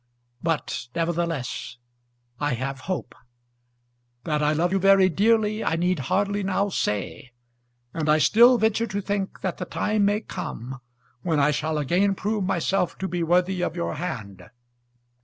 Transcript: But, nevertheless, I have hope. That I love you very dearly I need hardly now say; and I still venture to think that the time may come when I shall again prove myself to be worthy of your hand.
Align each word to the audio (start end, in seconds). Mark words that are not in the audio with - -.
But, 0.41 0.87
nevertheless, 0.95 1.77
I 2.39 2.55
have 2.55 2.79
hope. 2.89 3.13
That 4.23 4.41
I 4.41 4.51
love 4.51 4.71
you 4.71 4.79
very 4.79 5.09
dearly 5.09 5.63
I 5.63 5.75
need 5.75 5.99
hardly 6.09 6.41
now 6.41 6.69
say; 6.69 7.33
and 7.93 8.09
I 8.09 8.17
still 8.17 8.57
venture 8.57 8.87
to 8.87 8.99
think 9.01 9.41
that 9.41 9.59
the 9.59 9.65
time 9.65 10.05
may 10.05 10.21
come 10.21 10.81
when 11.21 11.39
I 11.39 11.51
shall 11.51 11.77
again 11.77 12.15
prove 12.15 12.43
myself 12.43 12.97
to 12.97 13.07
be 13.07 13.21
worthy 13.21 13.61
of 13.61 13.75
your 13.75 13.93
hand. 13.93 14.49